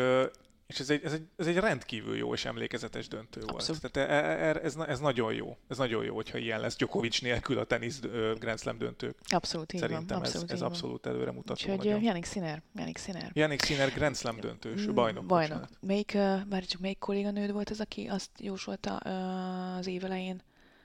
[0.67, 3.81] és ez egy, ez, egy, ez egy rendkívül jó és emlékezetes döntő Abszolút.
[3.81, 3.93] volt.
[3.93, 5.57] Tehát e, e, e, ez, ez nagyon jó.
[5.69, 8.01] Ez nagyon jó, hogyha ilyen lesz Djokovic nélkül a tenisz
[8.39, 9.19] Grand Slam döntők.
[9.29, 10.19] Abszolút így Szerintem van.
[10.19, 11.73] Abszolút ez, ez abszolút előre mutató.
[11.73, 12.63] Úgyhogy Janik Sinner.
[12.75, 13.31] Janik Sinner.
[13.33, 15.27] Janik Sinner Grand Slam döntős, mm, bajnok.
[15.27, 15.69] Bajnok.
[15.81, 16.13] Melyik,
[16.49, 20.43] bár csak melyik kolléganőd volt az, aki azt jósolta az év elején,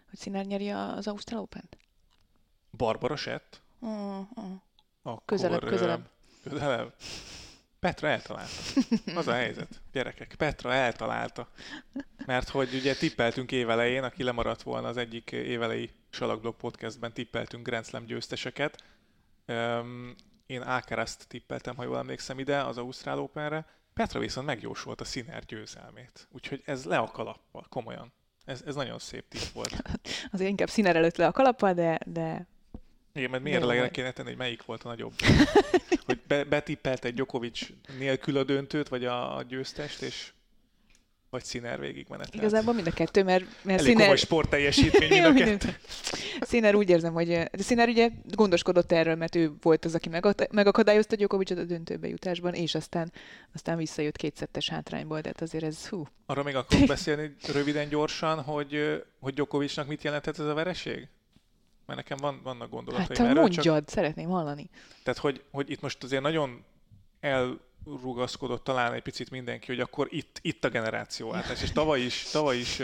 [0.10, 1.78] hogy Sinner nyeri az Ausztrál Open-t?
[2.72, 3.62] Barbara Sett?
[3.86, 4.22] Mm.
[5.02, 6.10] Akkor, közelebb, közelebb.
[6.44, 6.94] Közelebb.
[7.80, 8.52] Petra eltalálta.
[9.16, 9.82] Az a helyzet.
[9.92, 11.50] Gyerekek, Petra eltalálta.
[12.26, 17.86] Mert hogy ugye tippeltünk évelején, aki lemaradt volna az egyik évelei Salakblog podcastben, tippeltünk Grand
[17.86, 18.84] Slam győzteseket.
[19.48, 20.16] Um,
[20.46, 23.66] én Ákeraszt tippeltem, ha jól emlékszem ide, az Ausztrál Openre.
[23.94, 26.28] Petra viszont megjósolt a Sziner győzelmét.
[26.32, 28.14] Úgyhogy ez le a kalappal, komolyan.
[28.48, 29.82] Ez, ez nagyon szép tipp volt.
[30.34, 32.48] Azért inkább Sziner előtt le a kalappal, de, de
[33.14, 35.14] igen, mert miért legyen kéne tenni, hogy melyik volt a nagyobb?
[36.06, 37.60] hogy be, betippelt egy Djokovic
[37.98, 40.32] nélkül a döntőt, vagy a, a győztest, és
[41.30, 42.36] vagy Sziner végigmenet.
[42.36, 44.18] Igazából mind a kettő, mert, mert Elég Sziner...
[44.18, 45.78] sport teljesítmény mind a kettő.
[46.48, 50.10] Sziner úgy érzem, hogy de Sziner ugye gondoskodott erről, mert ő volt az, aki
[50.52, 53.12] megakadályozta Djokovicot a döntőbe jutásban, és aztán,
[53.54, 56.08] aztán visszajött kétszettes hátrányból, de hát azért ez hú.
[56.26, 61.08] Arra még akarok beszélni röviden, gyorsan, hogy, hogy Djokovicnak mit jelentett ez a vereség?
[61.86, 63.42] Mert nekem van, vannak gondolataim hát, erről.
[63.42, 63.90] mondjad, csak...
[63.90, 64.70] szeretném hallani.
[65.04, 66.64] Tehát, hogy, hogy itt most azért nagyon
[67.92, 71.62] elrugaszkodott talán egy picit mindenki, hogy akkor itt, itt a generációváltás.
[71.62, 72.82] És tavaly is, tavaly is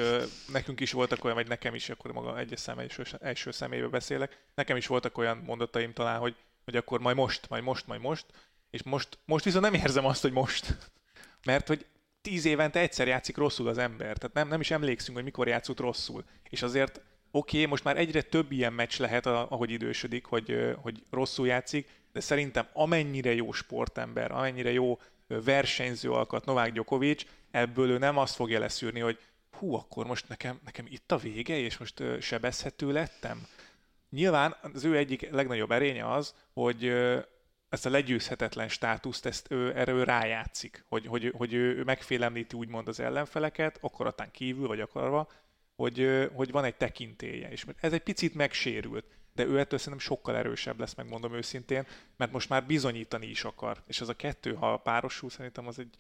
[0.48, 4.44] nekünk is voltak olyan, vagy nekem is, akkor maga egyes szem, első, első személybe beszélek,
[4.56, 8.26] nekem is voltak olyan mondataim talán, hogy, hogy akkor majd most, majd most, majd most,
[8.70, 10.78] és most, most viszont nem érzem azt, hogy most.
[11.46, 11.86] Mert hogy
[12.22, 15.80] tíz évente egyszer játszik rosszul az ember, tehát nem, nem is emlékszünk, hogy mikor játszott
[15.80, 16.24] rosszul.
[16.50, 17.02] És azért
[17.36, 21.90] oké, okay, most már egyre több ilyen meccs lehet, ahogy idősödik, hogy, hogy rosszul játszik,
[22.12, 28.36] de szerintem amennyire jó sportember, amennyire jó versenyző alkat Novák Djokovic, ebből ő nem azt
[28.36, 29.20] fogja leszűrni, hogy
[29.58, 33.48] hú, akkor most nekem, nekem itt a vége, és most sebezhető lettem.
[34.10, 36.88] Nyilván az ő egyik legnagyobb erénye az, hogy
[37.70, 43.00] ezt a legyőzhetetlen státuszt, ezt ő, erről rájátszik, hogy, hogy, hogy ő megfélemlíti úgymond az
[43.00, 45.30] ellenfeleket, akaratán kívül vagy akarva,
[45.76, 49.06] hogy, hogy van egy tekintélye, és ez egy picit megsérült,
[49.36, 53.84] de ő ettől szerintem sokkal erősebb lesz, megmondom őszintén, mert most már bizonyítani is akar,
[53.88, 55.96] és ez a kettő, ha párosul, szerintem az egy,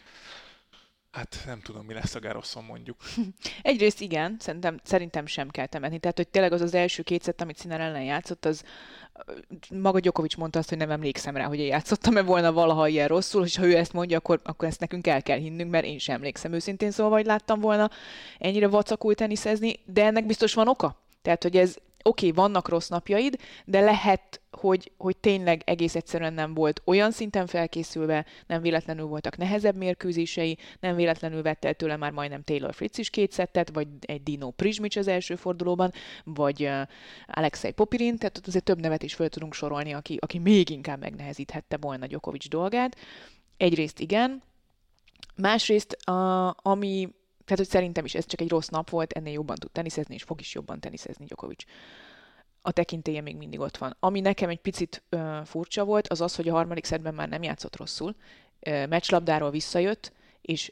[1.13, 2.97] Hát nem tudom, mi lesz a Garoszon mondjuk.
[3.61, 5.99] Egyrészt igen, szerintem, szerintem sem kell temetni.
[5.99, 8.63] Tehát, hogy tényleg az az első két amit Sziner ellen játszott, az
[9.69, 13.45] maga Gyokovics mondta azt, hogy nem emlékszem rá, hogy én játszottam-e volna valaha ilyen rosszul,
[13.45, 16.15] és ha ő ezt mondja, akkor, akkor ezt nekünk el kell hinnünk, mert én sem
[16.15, 17.89] emlékszem őszintén, szóval vagy láttam volna
[18.39, 20.95] ennyire vacakul teniszezni, de ennek biztos van oka.
[21.21, 26.33] Tehát, hogy ez oké, okay, vannak rossz napjaid, de lehet, hogy, hogy tényleg egész egyszerűen
[26.33, 31.97] nem volt olyan szinten felkészülve, nem véletlenül voltak nehezebb mérkőzései, nem véletlenül vette el tőle
[31.97, 35.91] már majdnem Taylor Fritz is két szettet, vagy egy Dino Prizmics az első fordulóban,
[36.23, 36.81] vagy uh,
[37.27, 41.77] Alexei Popirin, tehát azért több nevet is fel tudunk sorolni, aki, aki még inkább megnehezíthette
[41.77, 42.97] volna Djokovic dolgát.
[43.57, 44.41] Egyrészt igen,
[45.35, 47.09] másrészt, uh, ami
[47.45, 50.23] tehát, hogy szerintem is ez csak egy rossz nap volt, ennél jobban tud teniszezni, és
[50.23, 51.63] fog is jobban teniszezni Djokovic.
[52.61, 53.95] A tekintélye még mindig ott van.
[53.99, 57.43] Ami nekem egy picit ö, furcsa volt, az az, hogy a harmadik szedben már nem
[57.43, 58.15] játszott rosszul.
[58.59, 60.71] Ö, meccslabdáról visszajött, és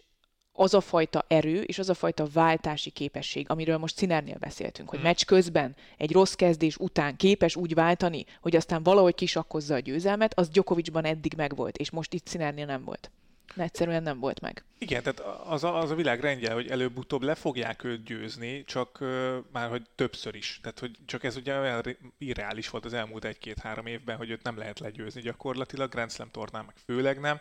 [0.53, 4.99] az a fajta erő és az a fajta váltási képesség, amiről most Cinernél beszéltünk, hogy
[4.99, 5.07] hmm.
[5.07, 10.39] meccs közben egy rossz kezdés után képes úgy váltani, hogy aztán valahogy kisakkozza a győzelmet,
[10.39, 13.11] az Djokovicban eddig megvolt, és most itt Cinernél nem volt
[13.55, 14.63] egyszerűen nem volt meg.
[14.77, 18.97] Igen, tehát az a, az a világ rendje, hogy előbb-utóbb le fogják őt győzni, csak
[19.01, 20.59] uh, már hogy többször is.
[20.61, 24.57] Tehát, hogy csak ez ugye olyan irreális volt az elmúlt egy-két-három évben, hogy őt nem
[24.57, 27.39] lehet legyőzni gyakorlatilag, Grand Slam tornán meg főleg nem.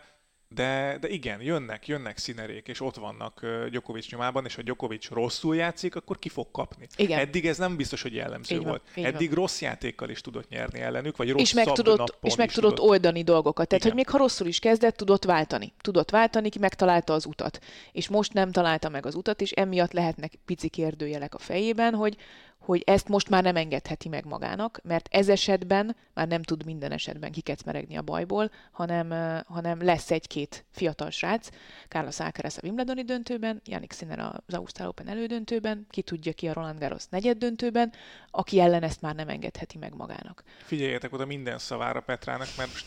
[0.53, 5.55] De, de igen, jönnek, jönnek színerék, és ott vannak Djokovic nyomában, és ha Djokovic rosszul
[5.55, 6.87] játszik, akkor ki fog kapni.
[6.95, 7.19] Igen.
[7.19, 8.81] Eddig ez nem biztos, hogy jellemző így volt.
[8.95, 9.37] Van, Eddig van.
[9.37, 12.89] rossz játékkal is tudott nyerni ellenük, vagy rossz és meg tudott, És meg tudott, tudott
[12.89, 13.67] oldani dolgokat.
[13.67, 13.95] Tehát, igen.
[13.95, 15.73] hogy még ha rosszul is kezdett, tudott váltani.
[15.81, 17.59] Tudott váltani, ki megtalálta az utat.
[17.91, 22.17] És most nem találta meg az utat, és emiatt lehetnek pici kérdőjelek a fejében, hogy
[22.61, 26.91] hogy ezt most már nem engedheti meg magának, mert ez esetben már nem tud minden
[26.91, 31.49] esetben kikecmeregni a bajból, hanem, hanem lesz egy-két fiatal srác,
[31.87, 36.53] Carlos Alcaraz a Wimbledoni döntőben, Yannick Sinner az Ausztrál Open elődöntőben, ki tudja ki a
[36.53, 37.93] Roland Garros negyed döntőben,
[38.31, 40.43] aki ellen ezt már nem engedheti meg magának.
[40.57, 42.85] Figyeljetek oda minden szavára Petrának, mert most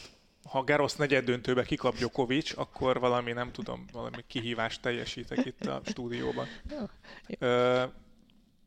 [0.50, 5.80] ha Garros negyed döntőbe kikap Djokovic, akkor valami, nem tudom, valami kihívást teljesítek itt a
[5.84, 6.46] stúdióban.
[7.38, 7.82] Ö,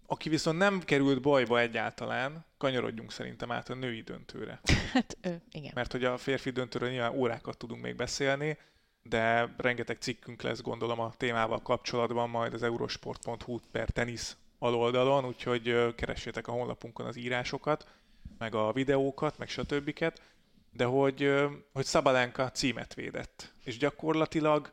[0.10, 4.60] aki viszont nem került bajba egyáltalán, kanyarodjunk szerintem át a női döntőre.
[4.94, 5.72] Hát, ö, igen.
[5.76, 8.58] Mert hogy a férfi döntőről nyilván órákat tudunk még beszélni,
[9.04, 15.96] de rengeteg cikkünk lesz gondolom a témával kapcsolatban majd az eurosport.hu per tenisz aloldalon, úgyhogy
[15.96, 17.88] keressétek a honlapunkon az írásokat,
[18.38, 20.12] meg a videókat, meg stb.
[20.72, 21.34] De hogy,
[21.74, 24.72] hogy Szabalenka címet védett, és gyakorlatilag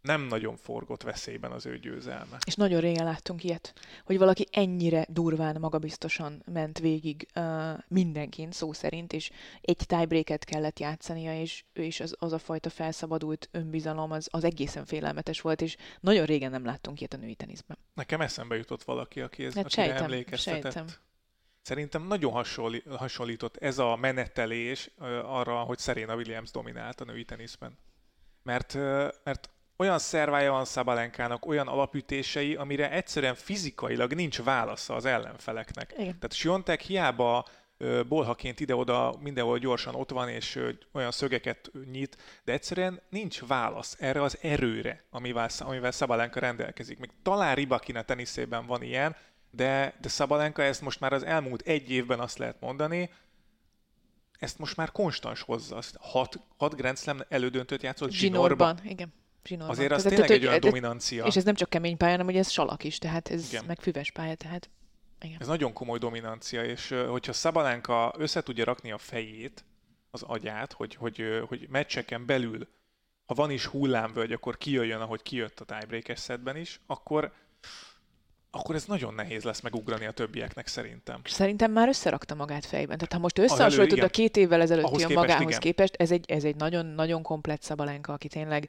[0.00, 2.38] nem nagyon forgott veszélyben az ő győzelme.
[2.46, 8.72] És nagyon régen láttunk ilyet, hogy valaki ennyire durván, magabiztosan ment végig uh, mindenkin, szó
[8.72, 14.28] szerint, és egy tiebreaket kellett játszania, és, és az, az a fajta felszabadult önbizalom, az,
[14.30, 17.78] az egészen félelmetes volt, és nagyon régen nem láttunk ilyet a női teniszben.
[17.94, 20.72] Nekem eszembe jutott valaki, aki ez, hát sejtem, emlékeztetett.
[20.72, 20.86] Sejtem.
[21.62, 22.44] Szerintem nagyon
[22.88, 24.90] hasonlított ez a menetelés
[25.24, 27.78] arra, hogy Serena Williams dominált a női teniszben.
[28.42, 28.74] Mert,
[29.24, 35.92] mert olyan szervája van Szabalenkának, olyan alapütései, amire egyszerűen fizikailag nincs válasza az ellenfeleknek.
[35.92, 36.04] Igen.
[36.04, 37.46] Tehát Siontek hiába
[38.08, 40.60] bolhaként ide-oda mindenhol gyorsan ott van, és
[40.92, 46.98] olyan szögeket nyit, de egyszerűen nincs válasz erre az erőre, amivel, amivel Szabalenka rendelkezik.
[46.98, 49.16] Még talán Ribakina teniszében van ilyen,
[49.50, 53.10] de, de Szabalenka ezt most már az elmúlt egy évben azt lehet mondani,
[54.38, 55.80] ezt most már konstans hozza.
[56.00, 58.78] Hat, hat Grand Slam elődöntőt játszott Zsinórban.
[58.84, 59.12] igen.
[59.44, 59.76] Zsinórban.
[59.76, 61.24] Azért az tényleg egy olyan dominancia.
[61.24, 63.64] És ez nem csak kemény pálya, hanem hogy ez salak is, tehát ez igen.
[63.64, 64.70] meg füves pálya, tehát
[65.20, 65.36] igen.
[65.40, 69.64] Ez nagyon komoly dominancia, és hogyha Szabalenka össze tudja rakni a fejét,
[70.10, 72.68] az agyát, hogy, hogy, hogy meccseken belül,
[73.26, 77.32] ha van is hullámvölgy, akkor kijöjjön, ahogy kijött a tiebreaker setben is, akkor
[78.50, 81.20] akkor ez nagyon nehéz lesz megugrani a többieknek szerintem.
[81.24, 82.96] Szerintem már összerakta magát fejben.
[82.96, 85.60] Tehát ha most összehasonlítod a két évvel ezelőtti a magához igen.
[85.60, 88.68] képest, ez egy, ez egy nagyon, nagyon komplett Szabalenka, aki tényleg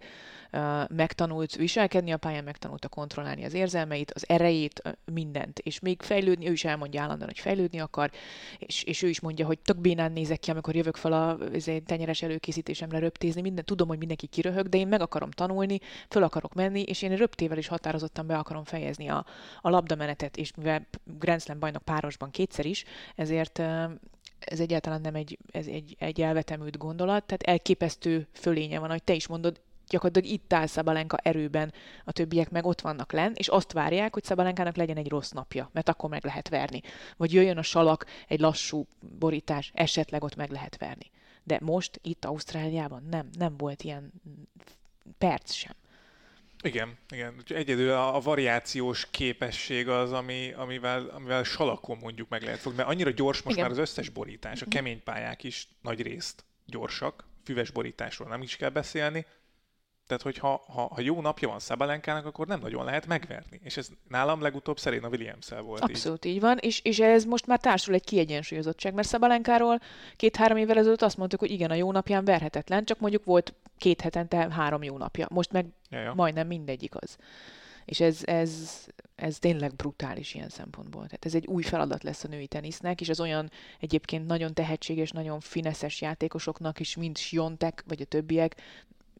[0.51, 4.81] uh, megtanult viselkedni a pályán, megtanulta kontrollálni az érzelmeit, az erejét,
[5.13, 5.59] mindent.
[5.59, 8.11] És még fejlődni, ő is elmondja állandóan, hogy fejlődni akar,
[8.57, 11.37] és, és ő is mondja, hogy tök bénán nézek ki, amikor jövök fel a
[11.85, 16.53] tenyeres előkészítésemre röptézni, minden, tudom, hogy mindenki kiröhög, de én meg akarom tanulni, föl akarok
[16.53, 19.25] menni, és én röptével is határozottan be akarom fejezni a,
[19.61, 20.87] a labdamenetet, és mivel
[21.19, 22.83] Grand Slam bajnok párosban kétszer is,
[23.15, 23.59] ezért
[24.39, 29.13] ez egyáltalán nem egy, ez egy, egy elvetemült gondolat, tehát elképesztő fölénye van, ahogy te
[29.13, 31.73] is mondod, gyakorlatilag itt áll Szabalenka erőben,
[32.05, 35.69] a többiek meg ott vannak len, és azt várják, hogy Szabalenkának legyen egy rossz napja,
[35.73, 36.81] mert akkor meg lehet verni.
[37.17, 38.87] Vagy jöjjön a salak, egy lassú
[39.19, 41.11] borítás, esetleg ott meg lehet verni.
[41.43, 44.11] De most itt Ausztráliában nem, nem volt ilyen
[45.17, 45.73] perc sem.
[46.63, 47.43] Igen, igen.
[47.47, 52.77] Egyedül a, a variációs képesség az, ami, amivel, amivel salakon mondjuk meg lehet fogni.
[52.77, 53.69] Mert annyira gyors most igen.
[53.69, 54.75] már az összes borítás, a mhm.
[54.75, 59.25] kemény pályák is nagy részt gyorsak, füves borításról nem is kell beszélni,
[60.11, 63.59] tehát, hogy ha, ha, ha jó napja van Szabalenkának, akkor nem nagyon lehet megverni.
[63.63, 67.47] És ez nálam legutóbb Serena williams volt Abszolút így, így van, és, és ez most
[67.47, 69.79] már társul egy kiegyensúlyozottság, mert Szabalenkáról
[70.15, 74.01] két-három évvel ezelőtt azt mondtuk, hogy igen, a jó napján verhetetlen, csak mondjuk volt két
[74.01, 75.27] hetente három jó napja.
[75.29, 76.13] Most meg ja, ja.
[76.13, 77.17] majdnem mindegyik az.
[77.85, 78.69] És ez, ez,
[79.15, 81.03] ez tényleg brutális ilyen szempontból.
[81.03, 85.11] Tehát ez egy új feladat lesz a női tenisznek, és az olyan egyébként nagyon tehetséges,
[85.11, 88.55] nagyon fineszes játékosoknak is, mint Siontek, vagy a többiek,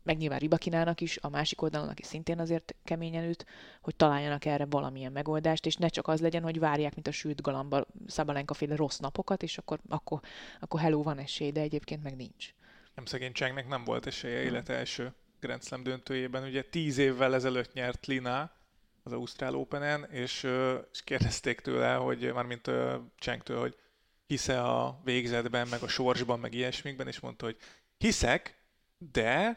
[0.04, 3.46] meg nyilván Ribakinának is, a másik oldalon, aki szintén azért keményen üt,
[3.82, 7.42] hogy találjanak erre valamilyen megoldást, és ne csak az legyen, hogy várják, mint a sült
[7.42, 10.20] galamba Szabalenka féle rossz napokat, és akkor, akkor,
[10.60, 12.54] akkor hello, van esély, de egyébként meg nincs.
[12.96, 16.44] Nem szegény Csengnek nem volt esélye élet első Grand Slam döntőjében.
[16.44, 18.52] Ugye tíz évvel ezelőtt nyert Lina
[19.04, 20.48] az Ausztrál Open-en, és,
[20.92, 22.72] és kérdezték tőle, hogy mármint
[23.18, 23.76] Csengtől, hogy
[24.28, 27.58] hisze a végzetben, meg a sorsban, meg ilyesmikben, és mondta, hogy
[27.98, 28.61] hiszek,
[29.12, 29.56] de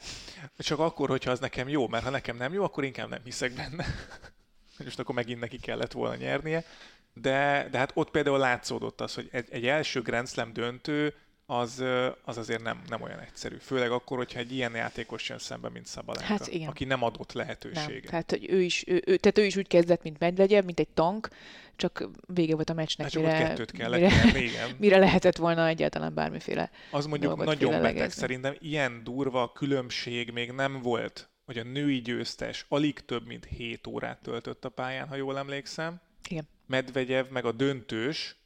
[0.59, 3.53] csak akkor, hogyha az nekem jó, mert ha nekem nem jó, akkor inkább nem hiszek
[3.53, 3.87] benne.
[4.85, 6.65] Most akkor megint neki kellett volna nyernie.
[7.13, 11.15] De, de hát ott például látszódott az, hogy egy, egy első Grand Slam döntő
[11.47, 11.85] az,
[12.23, 13.57] az azért nem, nem olyan egyszerű.
[13.57, 16.69] Főleg akkor, hogyha egy ilyen játékos jön szembe, mint Szabalenka, hát igen.
[16.69, 17.87] aki nem adott lehetőséget.
[17.87, 18.11] Nem.
[18.11, 20.89] Tehát, hogy ő is, ő, ő, tehát ő is úgy kezdett, mint Medvegyev, mint egy
[20.89, 21.29] tank,
[21.77, 24.71] csak vége volt a meccsnek, hát mire, kettőt kellett mire, nyerni, igen.
[24.79, 30.83] mire lehetett volna egyáltalán bármiféle Az mondjuk nagyon beteg, szerintem ilyen durva különbség még nem
[30.83, 35.39] volt, hogy a női győztes alig több mint 7 órát töltött a pályán, ha jól
[35.39, 36.49] emlékszem, Igen.
[36.67, 38.37] Medvegyev meg a döntős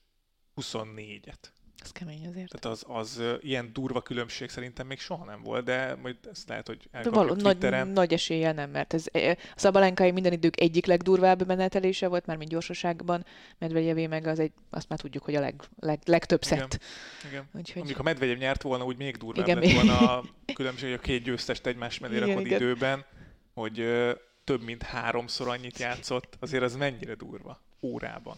[0.57, 1.57] 24-et.
[1.83, 2.61] Ez kemény azért.
[2.61, 6.67] Tehát az, az ilyen durva különbség szerintem még soha nem volt, de majd ezt lehet,
[6.67, 7.89] hogy elkapjuk való, nagy, Twitteren.
[7.89, 12.37] nagy eséllyel nem, mert ez eh, a Szabalenkai minden idők egyik legdurvább menetelése volt, már
[12.37, 13.25] mint gyorsaságban,
[13.59, 16.59] Medvegyevé meg az egy, azt már tudjuk, hogy a leg, leg, legtöbb Igen.
[16.59, 16.81] szett.
[17.29, 17.49] Igen.
[17.53, 20.99] Úgyhogy Mondjuk, ha Medvegyev nyert volna, úgy még durvább Igen, lett volna a különbség, hogy
[20.99, 22.61] a két győztest egymás mellé Igen, rakod igen.
[22.61, 23.05] időben,
[23.55, 23.85] hogy
[24.45, 28.37] több mint háromszor annyit játszott, azért az mennyire durva órában.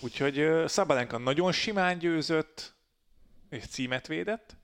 [0.00, 2.74] Úgyhogy Szabalenka nagyon simán győzött,
[3.48, 4.56] és címet védett,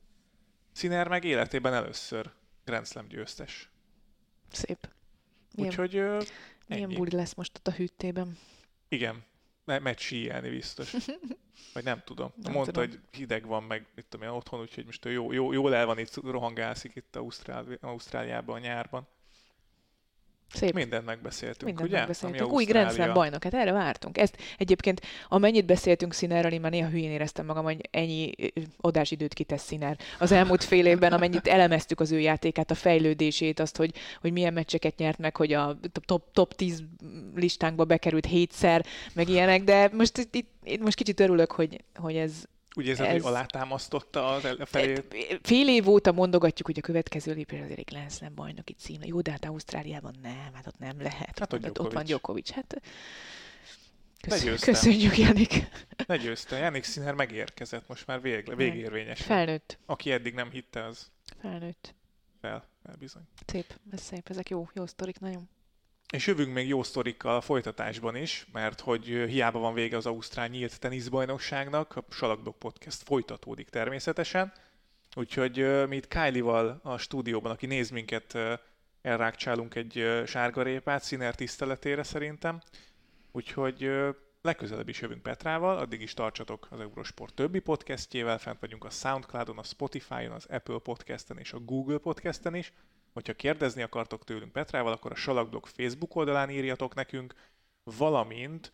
[0.73, 2.31] Sziner meg életében először
[2.65, 3.71] Grand Slam győztes.
[4.51, 4.89] szép.
[5.55, 6.23] Milyen, Úgyhogy ö,
[6.67, 6.95] milyen ennyi.
[6.95, 8.39] buli lesz most ott a hűtében.
[8.89, 9.25] Igen,
[9.65, 10.93] me- megy síelni biztos.
[11.75, 12.33] Vagy nem tudom.
[12.43, 12.89] Nem Mondta, tudom.
[12.89, 15.87] hogy hideg van meg, mit tudom én, otthon, úgyhogy most ő jó, jó, jól el
[15.87, 19.09] van itt, rohangálszik itt Ausztrál, Ausztráliában a nyárban.
[20.55, 20.75] Szép.
[20.75, 21.99] Mindent megbeszéltünk, Mindent ugye?
[21.99, 22.43] megbeszéltünk.
[22.43, 23.15] Ami Új Grand Slam Ausztrália.
[23.15, 24.19] bajnok, hát erre vártunk.
[24.19, 28.31] Ezt egyébként, amennyit beszéltünk Színerről, én már néha hülyén éreztem magam, hogy ennyi
[28.77, 29.99] adásidőt kitesz Színer.
[30.19, 34.53] Az elmúlt fél évben, amennyit elemeztük az ő játékát, a fejlődését, azt, hogy, hogy milyen
[34.53, 36.83] meccseket nyert meg, hogy a top, top 10
[37.35, 38.85] listánkba bekerült hétszer,
[39.15, 42.33] meg ilyenek, de most itt, itt, itt most kicsit örülök, hogy, hogy ez,
[42.77, 44.95] Úgy érzed, Ez- hogy alátámasztotta az el- felé.
[45.43, 49.01] Fél év óta mondogatjuk, hogy a következő lépés azért egy Grand Slam bajnoki cím.
[49.03, 51.39] Jó, de hát Ausztráliában nem, hát ott nem lehet.
[51.39, 52.51] Hát ott ott, ott van Djokovic.
[52.51, 52.81] Hát
[54.21, 55.69] köszönjük, köszönjük Janik.
[56.07, 59.21] Ne győzte, Janik Sziner megérkezett, most már vég, végérvényes.
[59.21, 59.79] Felnőtt.
[59.87, 61.95] Aki eddig nem hitte, az Felnőtt.
[62.41, 63.23] fel, fel bizony.
[63.47, 65.49] Szép, ez szép, ezek jó, jó sztorik, nagyon.
[66.11, 70.49] És jövünk még jó sztorikkal a folytatásban is, mert hogy hiába van vége az Ausztrál
[70.49, 74.53] nyílt teniszbajnokságnak, a Salakblog Podcast folytatódik természetesen.
[75.17, 78.39] Úgyhogy mi itt Kylie-val a stúdióban, aki néz minket,
[79.03, 82.61] elrákcsálunk egy sárgarépát színer tiszteletére szerintem.
[83.33, 83.91] Úgyhogy
[84.43, 89.59] legközelebb is jövünk Petrával, addig is tartsatok az Eurosport többi podcastjével, fent vagyunk a Soundcloudon,
[89.59, 92.73] a Spotify-on, az Apple Podcasten és a Google Podcasten is.
[93.13, 97.35] Hogyha kérdezni akartok tőlünk Petrával, akkor a Salakblog Facebook oldalán írjatok nekünk,
[97.85, 98.73] valamint,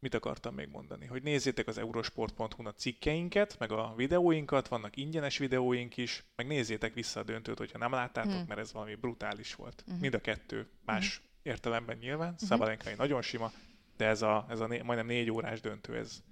[0.00, 5.38] mit akartam még mondani, hogy nézzétek az eurosport.hu-n a cikkeinket, meg a videóinkat, vannak ingyenes
[5.38, 8.44] videóink is, meg nézzétek vissza a döntőt, hogyha nem láttátok, Hmm.
[8.48, 9.84] mert ez valami brutális volt.
[9.86, 10.00] Mhm.
[10.00, 13.52] Mind a kettő más értelemben nyilván, Szabalenkai nagyon sima,
[13.96, 16.22] de ez a, ez a né- majdnem négy órás döntő, ez,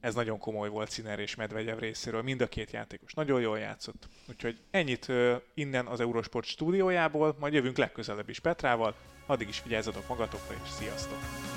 [0.00, 2.22] ez nagyon komoly volt Sziner és Medvegyev részéről.
[2.22, 4.08] Mind a két játékos nagyon jól játszott.
[4.28, 5.12] Úgyhogy ennyit
[5.54, 8.94] innen az Eurosport stúdiójából, majd jövünk legközelebb is Petrával.
[9.26, 11.55] Addig is vigyázzatok magatokra, és sziasztok!